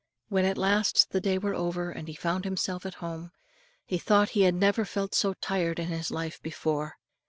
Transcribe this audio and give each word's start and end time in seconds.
When 0.29 0.45
at 0.45 0.57
last 0.57 1.11
the 1.11 1.21
day 1.21 1.37
wore 1.37 1.53
over, 1.53 1.91
and 1.91 2.07
he 2.07 2.15
found 2.15 2.43
himself 2.43 2.87
at 2.87 2.95
home, 3.05 3.31
he 3.85 3.99
thought 3.99 4.29
he 4.29 4.41
had 4.41 4.55
never 4.55 4.83
felt 4.83 5.13
so 5.13 5.35
tired 5.35 5.77
in 5.77 5.89
his 5.89 6.09
life 6.09 6.41
before. 6.41 6.95